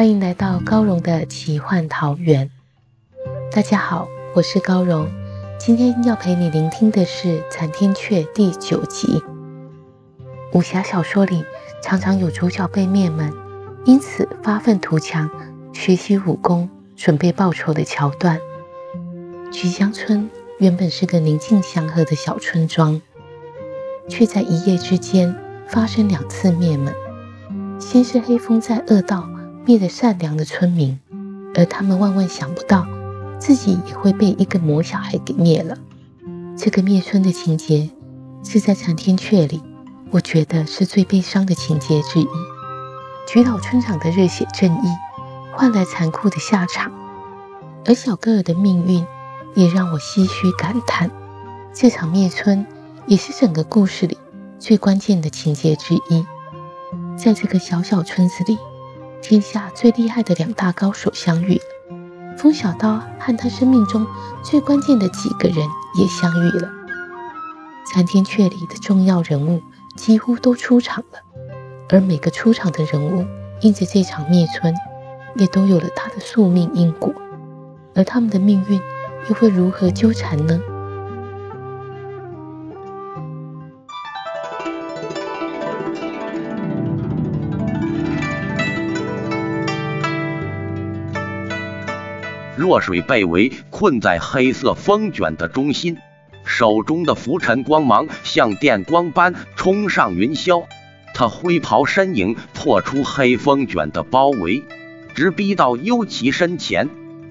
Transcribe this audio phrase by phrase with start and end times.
[0.00, 2.50] 欢迎来到高荣的奇幻桃源。
[3.52, 5.06] 大家好，我是高荣。
[5.58, 9.22] 今天要陪你聆听的是《残天阙》第九集。
[10.54, 11.44] 武侠小说里
[11.82, 13.30] 常常有主角被灭门，
[13.84, 15.28] 因此发愤图强，
[15.74, 18.40] 学习武功，准备报仇的桥段。
[19.52, 23.02] 菊江村原本是个宁静祥和的小村庄，
[24.08, 25.36] 却在一夜之间
[25.68, 26.90] 发生两次灭门。
[27.78, 29.28] 先是黑风在恶道。
[29.70, 30.98] 灭了善良的村民，
[31.54, 32.84] 而他们万万想不到，
[33.38, 35.78] 自己也会被一个魔小孩给灭了。
[36.58, 37.88] 这个灭村的情节
[38.42, 39.62] 是在《残天阙》里，
[40.10, 42.26] 我觉得是最悲伤的情节之一。
[43.28, 44.88] 菊岛村长的热血正义
[45.52, 46.90] 换来残酷的下场，
[47.86, 49.06] 而小哥儿的命运
[49.54, 51.08] 也让我唏嘘感叹。
[51.72, 52.66] 这场灭村
[53.06, 54.18] 也是整个故事里
[54.58, 56.26] 最关键的情节之一。
[57.16, 58.58] 在这个小小村子里。
[59.22, 64.06] 天下最厉害的两大高手相遇了，风小刀和他生命中
[64.42, 65.58] 最关键的几个人
[65.98, 66.68] 也相遇了。
[67.92, 69.60] 残天阙里的重要人物
[69.96, 71.20] 几乎都出场了，
[71.90, 73.26] 而每个出场的人物，
[73.60, 74.74] 因着这场灭村，
[75.36, 77.12] 也都有了他的宿命因果，
[77.94, 78.80] 而他们的命运
[79.28, 80.60] 又会如何纠缠呢？
[92.70, 95.98] 若水被围困在黑色风卷的中心，
[96.44, 100.62] 手中的浮尘光芒像电光般冲上云霄。
[101.12, 104.62] 他灰袍身影破出黑风卷的包围，
[105.16, 106.88] 直逼到幽奇身前，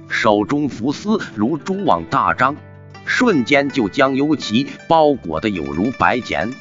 [0.09, 2.57] 手中浮丝如蛛网大张，
[3.05, 6.53] 瞬间就将幽奇包裹得有如白茧。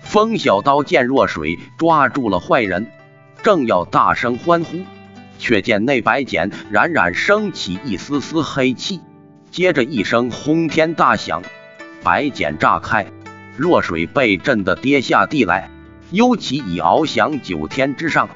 [0.00, 2.90] 风小刀见若水抓住了坏人，
[3.44, 4.78] 正要大声欢呼。
[5.38, 9.00] 却见那白茧冉冉升起一丝丝黑气，
[9.50, 11.42] 接着一声轰天大响，
[12.02, 13.06] 白茧炸开，
[13.56, 15.70] 若水被震得跌下地来。
[16.10, 18.30] 幽奇已翱翔九天之上，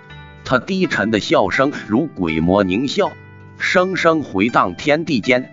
[0.45, 3.11] 他低沉的笑声如鬼魔狞笑，
[3.59, 5.51] 声声回荡天地间。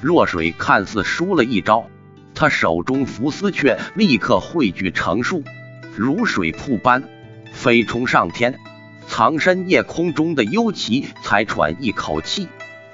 [0.00, 1.90] 若水看似输了一招，
[2.32, 5.42] 他手中浮丝却立刻汇聚成束，
[5.96, 7.02] 如水瀑般
[7.52, 8.56] 飞冲上天。
[9.08, 12.46] 藏身夜空中的幽奇才喘一口气，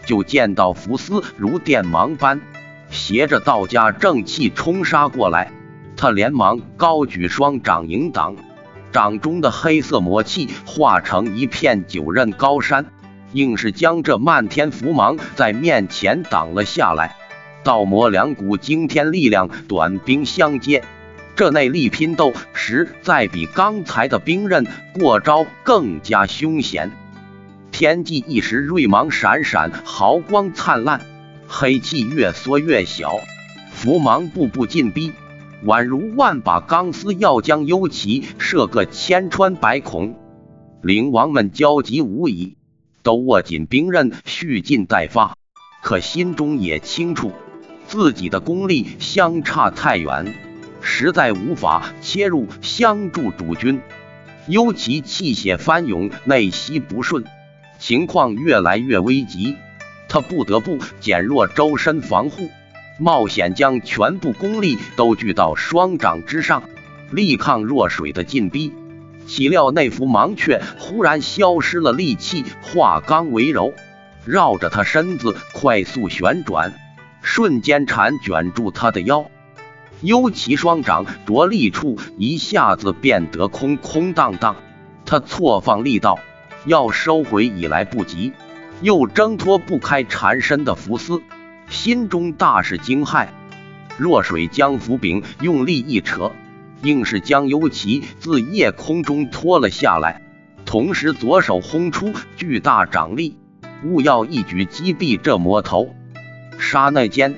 [0.07, 2.41] 就见到福斯如电芒般
[2.89, 5.53] 携着道家正气冲杀过来。
[5.97, 8.37] 他连忙高举双掌迎挡，
[8.93, 12.87] 掌中的黑色魔气化成一片九仞高山，
[13.33, 17.17] 硬是将这漫天浮芒在面前挡了下来。
[17.65, 20.85] 道魔两股惊天力量短兵相接。
[21.37, 26.93] 这内力拼斗实在比刚才的兵刃过招更加凶险。
[27.73, 31.01] 天际一时锐芒闪闪，毫光灿烂，
[31.49, 33.19] 黑气越缩越小，
[33.73, 35.13] 伏芒步步进逼，
[35.65, 40.17] 宛如万把钢丝要将幽奇射个千穿百孔。
[40.83, 42.57] 灵王们焦急无已，
[43.03, 45.37] 都握紧兵刃，蓄劲待发。
[45.83, 47.33] 可心中也清楚，
[47.89, 50.33] 自己的功力相差太远。
[50.85, 53.81] 实在无法切入相助主君，
[54.47, 57.25] 尤其气血翻涌，内息不顺，
[57.79, 59.57] 情况越来越危急。
[60.09, 62.51] 他不得不减弱周身防护，
[63.01, 66.63] 冒险将全部功力都聚到双掌之上，
[67.11, 68.73] 力抗弱水的进逼。
[69.27, 73.73] 岂料那幅芒却忽然消失了力气，化刚为柔，
[74.27, 76.75] 绕着他身子快速旋转，
[77.23, 79.31] 瞬间缠卷住他的腰。
[80.05, 84.57] 幽奇双掌着力处一下子变得空空荡荡，
[85.07, 86.19] 他错放力道，
[86.67, 88.35] 要收回已来不及，
[88.83, 91.23] 又挣脱不开缠身的浮丝，
[91.71, 93.29] 心中大是惊骇。
[93.97, 96.33] 若水将浮柄用力一扯，
[96.83, 100.21] 硬是将幽奇自夜空中拖了下来，
[100.67, 103.39] 同时左手轰出巨大掌力，
[103.83, 105.95] 务要一举击毙这魔头。
[106.59, 107.35] 刹那间，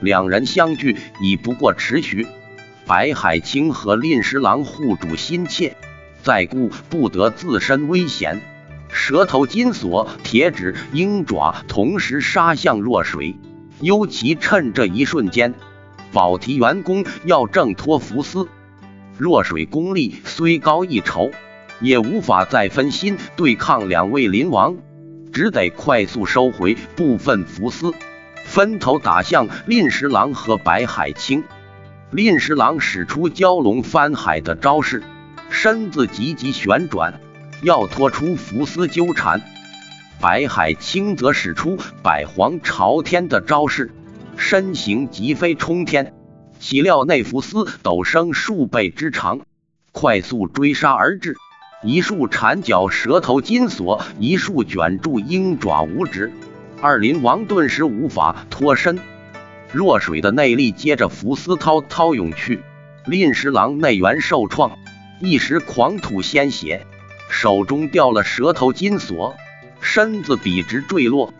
[0.00, 2.26] 两人相聚已不过迟许。
[2.86, 5.76] 白海清和令十郎护主心切，
[6.22, 8.40] 再顾不得自身危险，
[8.90, 13.36] 蛇头金锁、铁指、鹰爪同时杀向若水。
[13.80, 15.54] 尤其趁这一瞬间，
[16.12, 18.48] 保提员工要挣脱福斯。
[19.16, 21.30] 若水功力虽高一筹，
[21.80, 24.76] 也无法再分心对抗两位灵王，
[25.32, 27.92] 只得快速收回部分福斯。
[28.50, 31.44] 分头打向令十郎和白海清，
[32.10, 35.04] 令十郎使出蛟龙翻海的招式，
[35.50, 37.20] 身子急急旋转，
[37.62, 39.40] 要拖出福斯纠缠。
[40.20, 43.92] 白海清则使出百皇朝天的招式，
[44.36, 46.12] 身形急飞冲天，
[46.58, 49.42] 岂料那福丝陡生数倍之长，
[49.92, 51.36] 快速追杀而至，
[51.84, 56.32] 一束缠脚蛇头金锁，一束卷住鹰爪五指。
[56.82, 58.98] 二林王顿时无法脱身，
[59.70, 62.60] 若水的内力接着福斯滔滔涌去，
[63.04, 64.78] 令十郎内元受创，
[65.20, 66.86] 一时狂吐鲜血，
[67.28, 69.36] 手中掉了蛇头金锁，
[69.82, 71.34] 身子笔直坠落。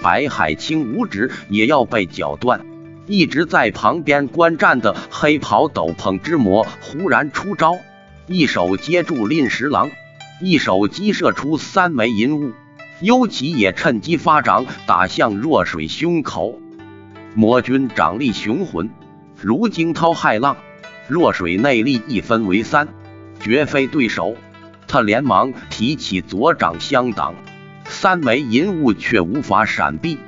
[0.00, 2.64] 白海清五指也要被绞断，
[3.06, 7.76] 一直在旁边观战的黑袍斗篷之魔忽然出招，
[8.26, 9.90] 一手接住令十郎，
[10.40, 12.52] 一手击射出三枚银物。
[13.02, 16.58] 幽奇也趁机发掌打向若水胸口，
[17.34, 18.88] 魔君掌力雄浑，
[19.36, 20.56] 如惊涛骇浪。
[21.06, 22.88] 若水内力一分为三，
[23.38, 24.34] 绝非对手。
[24.88, 27.34] 他连忙提起左掌相挡，
[27.84, 30.18] 三枚银物却无法闪避，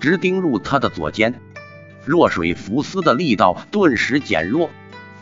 [0.00, 1.38] 直钉入他的左肩。
[2.06, 4.70] 若水浮丝的力道顿时减弱，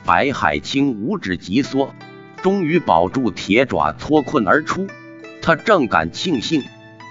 [0.05, 1.95] 白海清五指急缩，
[2.43, 4.87] 终于保住铁爪脱困而出。
[5.43, 6.63] 他正感庆幸。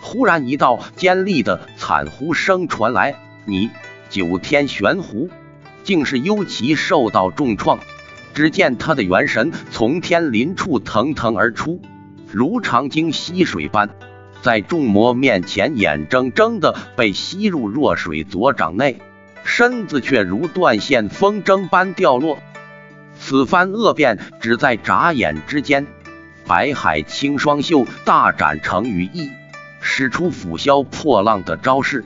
[0.01, 3.15] 忽然，一道尖利的惨呼声传来
[3.45, 3.69] ：“你
[4.09, 5.29] 九天玄狐，
[5.83, 7.79] 竟是幽奇受到重创！”
[8.33, 11.81] 只见他的元神从天林处腾腾而出，
[12.31, 13.89] 如长鲸吸水般，
[14.41, 19.01] 在众魔面前眼睁睁的被吸入弱水左掌内，
[19.43, 22.39] 身子却如断线风筝般掉落。
[23.19, 25.85] 此番恶变只在眨眼之间，
[26.47, 29.29] 白海青双袖大展成羽翼。
[29.81, 32.05] 使出斧削破浪的招式，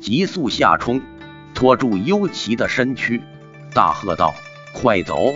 [0.00, 1.02] 急速下冲，
[1.54, 3.20] 拖住幽奇的身躯，
[3.74, 4.32] 大喝道
[4.72, 5.34] ：“快走！”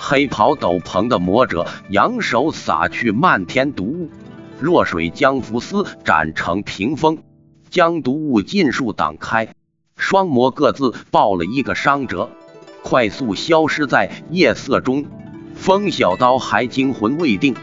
[0.00, 4.10] 黑袍斗篷的魔者扬手撒去漫天毒雾，
[4.58, 7.18] 若水将浮丝斩成屏风，
[7.70, 9.54] 将毒雾尽数挡开。
[9.96, 12.30] 双魔各自报了一个伤者，
[12.82, 15.04] 快速消失在夜色中。
[15.54, 17.54] 风小刀还惊魂未定，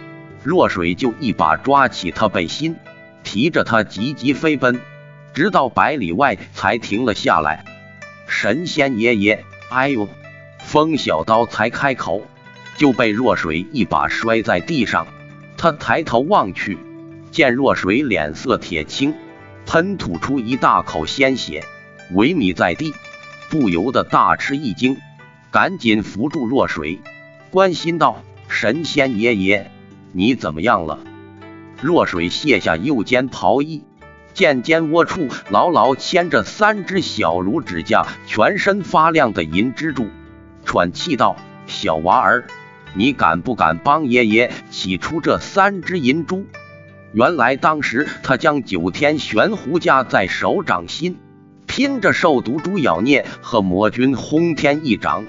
[0.44, 2.78] 若水就一把抓起他背心。
[3.24, 4.80] 提着他急急飞奔，
[5.34, 7.66] 直到百里外才停了下来。
[8.28, 10.08] 神仙爷爷，哎呦！
[10.60, 12.22] 风小刀才开口，
[12.78, 15.08] 就被若水一把摔在地上。
[15.58, 16.78] 他抬头望去，
[17.32, 19.14] 见若水脸色铁青，
[19.66, 21.64] 喷吐出一大口鲜血，
[22.14, 22.94] 萎靡在地，
[23.50, 24.98] 不由得大吃一惊，
[25.50, 27.00] 赶紧扶住若水，
[27.50, 29.72] 关心道：“神仙爷爷，
[30.12, 31.00] 你怎么样了？”
[31.82, 33.84] 若水卸下右肩袍衣，
[34.34, 40.08] 见肩窝处牢牢牵着三只小如指甲、全身发亮的银蜘蛛，
[40.66, 41.36] 喘气道
[41.68, 42.46] ：“小娃儿，
[42.96, 46.46] 你敢不敢帮爷爷取出这三只银珠？”
[47.12, 51.18] 原来当时他将九天玄狐夹在手掌心，
[51.66, 55.26] 拼着受毒蛛咬孽和魔君轰天一掌，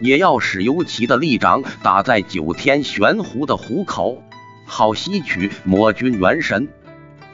[0.00, 4.22] 也要使尤其的利掌打在九天玄狐的虎口。
[4.64, 6.68] 好吸取魔君元神，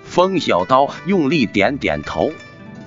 [0.02, 2.32] 风小刀用力点点头，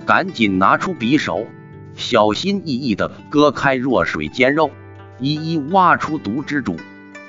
[0.06, 1.48] 赶紧拿出匕首，
[1.96, 4.70] 小心翼翼地割开若水肩肉，
[5.20, 6.78] 一一挖出毒蜘蛛。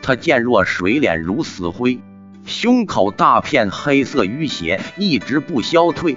[0.02, 2.00] 他见若水脸如死灰，
[2.44, 6.16] 胸口大片黑色淤血一直不消退，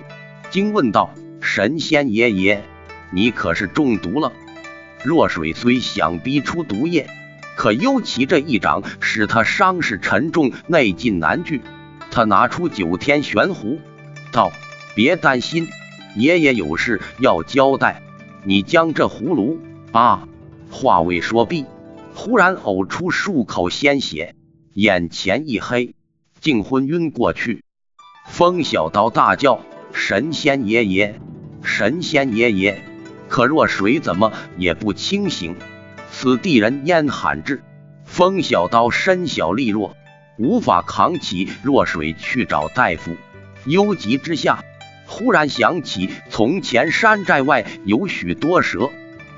[0.49, 2.63] 惊问道：“神仙爷爷，
[3.11, 4.33] 你可是中毒了？”
[5.05, 7.07] 若水虽想逼出毒液。
[7.57, 11.61] 可尤其这一掌使他伤势沉重，内劲难拒。
[12.11, 13.79] 他拿出九天玄壶，
[14.31, 14.51] 道
[14.95, 15.67] ：“别担心，
[16.15, 18.03] 爷爷有事要交代。
[18.43, 19.59] 你将这葫芦……”
[19.91, 20.27] 啊！
[20.69, 21.65] 话未说毕，
[22.13, 24.35] 忽然呕出数口鲜血，
[24.73, 25.95] 眼前一黑，
[26.39, 27.63] 竟昏晕过去。
[28.27, 29.61] 风小刀大叫
[29.93, 31.19] ：“神仙爷爷，
[31.63, 32.83] 神仙爷爷！”
[33.27, 35.55] 可若水怎么也不清醒。
[36.19, 37.62] 此地人烟罕至，
[38.03, 39.95] 风小刀身小力弱，
[40.39, 43.15] 无法扛起弱水去找大夫。
[43.65, 44.63] 忧急之下，
[45.05, 48.89] 忽然想起从前山寨外有许多蛇，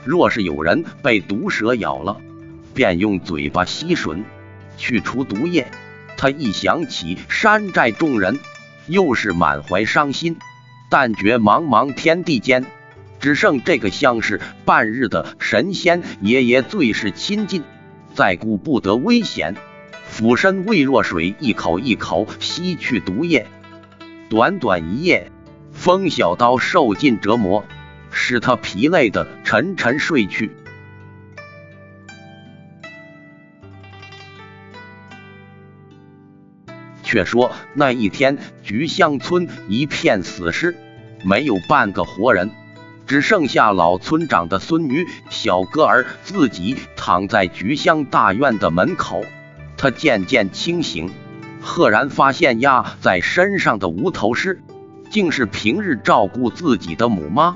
[0.05, 2.21] 若是有人被毒蛇咬了，
[2.73, 4.23] 便用嘴巴吸吮
[4.77, 5.67] 去除毒液。
[6.15, 8.39] 他一想起山寨众人，
[8.87, 10.37] 又是满怀伤心。
[10.89, 12.65] 但觉茫茫天地间，
[13.19, 17.63] 只剩这个相视半日的神仙爷爷最是亲近，
[18.13, 19.55] 再顾不得危险，
[20.07, 23.45] 俯身喂若水，一口一口吸去毒液。
[24.29, 25.31] 短短一夜，
[25.71, 27.65] 风小刀受尽折磨，
[28.11, 30.51] 使他疲累的沉沉睡去。
[37.03, 40.77] 却说那一天，菊香村一片死尸，
[41.25, 42.51] 没有半个活人，
[43.09, 49.25] 只剩下老村长的孙女小歌儿自己躺在菊香大院的门口。
[49.77, 51.09] 他渐渐清醒，
[51.59, 54.61] 赫然发现压在身上的无头尸，
[55.09, 57.55] 竟是平日照顾自己的母妈。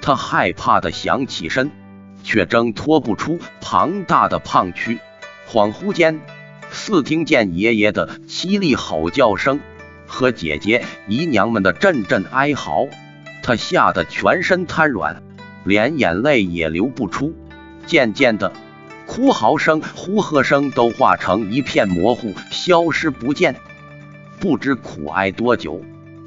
[0.00, 1.72] 他害怕的想起身，
[2.22, 5.00] 却挣脱不出庞大的胖躯。
[5.50, 6.20] 恍惚间。
[6.70, 9.60] 似听见爷爷的凄厉吼叫声
[10.06, 12.86] 和姐姐姨娘们的阵阵哀嚎，
[13.42, 15.22] 他吓得全身瘫软，
[15.64, 17.34] 连眼泪也流不出。
[17.84, 18.52] 渐渐的，
[19.06, 23.56] 哭嚎声、呼喝声都化成一片模糊，消失不见。
[24.38, 25.80] 不知苦哀多久，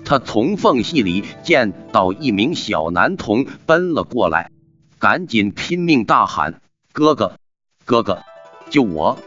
[0.03, 4.51] 他从缝隙里见到一名小男童奔了过来，
[4.99, 7.37] 赶紧拼命大喊：“哥哥，
[7.85, 8.21] 哥哥，
[8.69, 9.17] 救我，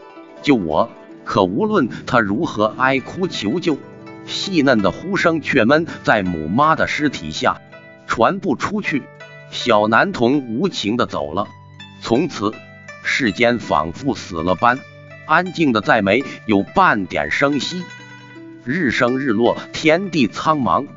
[0.41, 0.89] 救我！”
[1.25, 3.77] 可无论他如何哀哭求救，
[4.25, 7.61] 细嫩的呼声却闷在母妈的尸体下，
[8.09, 9.03] 传不出去。
[9.51, 11.47] 小男童无情的走了，
[12.01, 12.53] 从此
[13.03, 14.79] 世间仿佛死了般，
[15.25, 17.83] 安静的再没有半点声息。
[18.65, 20.87] 日升日落，天地苍茫，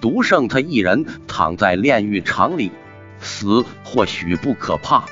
[0.00, 2.70] 独剩他一人躺在炼狱场里。
[3.20, 5.06] 死或许不可怕，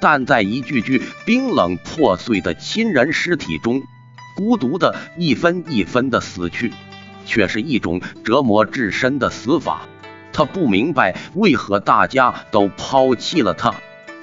[0.00, 3.82] 但在一具具冰冷破碎的亲人尸体中。
[4.36, 6.72] 孤独的一分一分的死去，
[7.26, 9.82] 却是一种折磨至深的死法。
[10.32, 13.74] 他不明白为何大家都抛弃了他，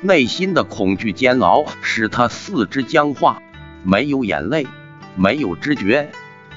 [0.01, 3.41] 内心的恐惧煎熬使他四肢僵化，
[3.83, 4.65] 没有眼泪，
[5.15, 6.09] 没有知觉，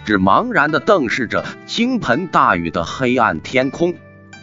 [0.05, 3.95] 只茫然的瞪视着倾盆大雨的黑暗天空，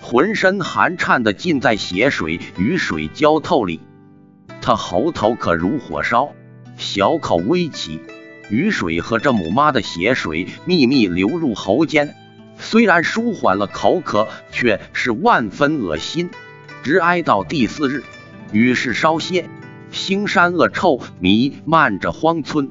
[0.01, 3.81] 浑身寒颤的浸在血水与水浇透里。
[4.61, 6.33] 他喉头可如火烧，
[6.77, 8.01] 小口微起。
[8.49, 12.15] 雨水和这母妈的血水秘密流入喉间，
[12.59, 16.29] 虽然舒缓了口渴，却是万分恶心。
[16.83, 18.03] 直挨到第四日，
[18.51, 19.49] 雨势稍歇，
[19.91, 22.69] 腥膻恶臭弥漫着荒村，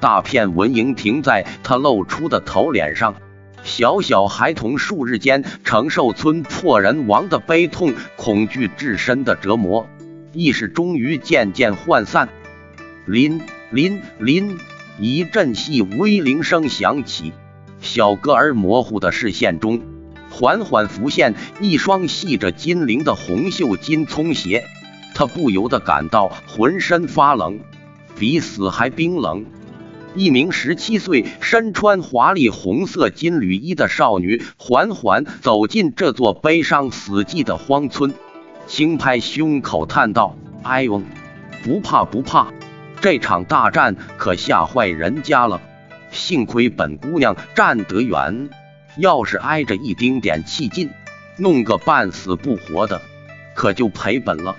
[0.00, 3.14] 大片蚊蝇停在他露出的头脸上。
[3.62, 9.88] 小小孩童数日间承受村破人亡的悲痛、恐惧至深的折磨，
[10.32, 12.28] 意识终于渐渐涣散。
[13.06, 14.58] 林林林。
[14.96, 17.32] 一阵细微铃声响起，
[17.84, 19.80] 小哥儿模糊的视线中，
[20.30, 24.64] 缓缓浮现一双系着金铃的红袖金葱鞋。
[25.14, 27.60] 他不由得感到浑身发冷，
[28.18, 29.44] 比死还冰冷。
[30.16, 38.14] 一名十七岁、身穿华丽红色金缕衣的少女缓缓走进这座悲伤死寂的荒村，
[38.66, 41.02] 轻拍胸口叹道：“哎呦，
[41.62, 42.48] 不怕不怕。”
[43.00, 45.60] 这场大战可吓坏人家了，
[46.14, 48.48] 幸亏本姑娘站得远，
[48.96, 50.88] 要是挨着一丁点气劲，
[51.36, 53.02] 弄个半死不活的，
[53.54, 54.56] 可就赔本了。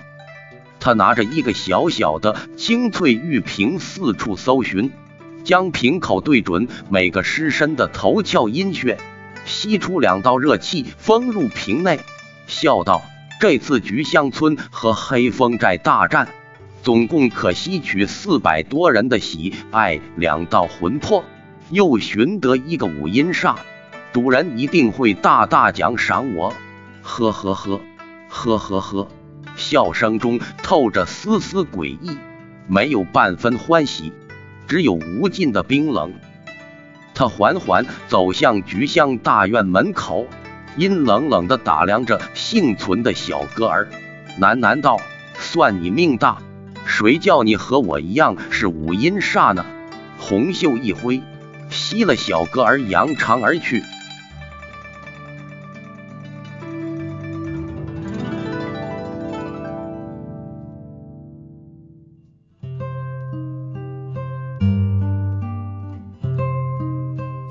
[0.78, 4.92] 他拿着一个小小的清脆玉瓶四处搜寻，
[5.42, 8.98] 将瓶口对准每个尸身的头窍阴穴，
[9.44, 11.98] 吸出两道热气，封入瓶内，
[12.46, 13.02] 笑道
[13.40, 16.28] ：“这次菊香村和黑风寨大战。”
[16.82, 21.24] 总共可吸取四百多人的喜爱，两道魂魄，
[21.70, 23.56] 又寻得一个五阴煞，
[24.12, 26.54] 主人一定会大大奖赏我。
[27.02, 27.80] 呵呵呵，
[28.28, 29.08] 呵呵呵，
[29.56, 32.16] 笑声中透着丝丝诡异，
[32.68, 34.12] 没有半分欢喜，
[34.68, 36.12] 只有无尽的冰冷。
[37.14, 40.26] 他缓缓走向菊香大院门口，
[40.76, 43.88] 阴冷冷地打量着幸存的小哥儿，
[44.40, 45.00] 喃喃道
[45.38, 46.38] ：“算你命大。”
[46.84, 49.66] 谁叫你和我一样是五阴煞呢？
[50.18, 51.20] 红袖一挥，
[51.76, 53.82] 吸了小歌儿扬长而去。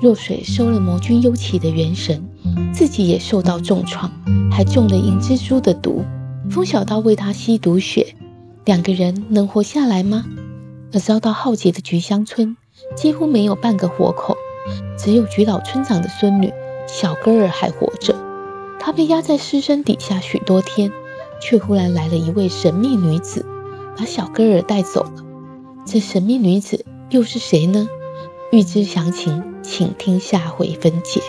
[0.02, 2.22] 若水收了魔君幽起的元神，
[2.72, 4.10] 自己也受到重创，
[4.52, 6.04] 还中了银蜘蛛的毒。
[6.50, 8.14] 风小刀为他吸毒血，
[8.64, 10.24] 两个人能活下来吗？
[10.92, 12.56] 而遭到浩劫的菊香村
[12.94, 14.36] 几乎没有半个活口，
[14.96, 16.52] 只有菊老村长的孙女
[16.86, 18.14] 小根儿还活着。
[18.78, 20.92] 她被压在尸身底下许多天，
[21.40, 23.44] 却忽然来了一位神秘女子，
[23.96, 25.24] 把小根儿带走了。
[25.84, 27.88] 这神秘女子又是谁呢？
[28.52, 31.20] 欲知详情，请听下回分解。